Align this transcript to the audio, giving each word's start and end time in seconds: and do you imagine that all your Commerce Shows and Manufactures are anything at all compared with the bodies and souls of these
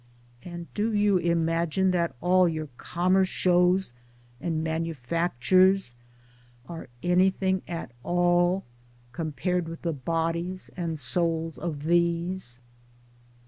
and 0.41 0.65
do 0.73 0.91
you 0.91 1.17
imagine 1.17 1.91
that 1.91 2.15
all 2.21 2.49
your 2.49 2.69
Commerce 2.75 3.27
Shows 3.27 3.93
and 4.39 4.63
Manufactures 4.63 5.93
are 6.67 6.89
anything 7.03 7.61
at 7.67 7.91
all 8.01 8.63
compared 9.11 9.67
with 9.69 9.83
the 9.83 9.93
bodies 9.93 10.71
and 10.75 10.97
souls 10.97 11.59
of 11.59 11.83
these 11.83 12.59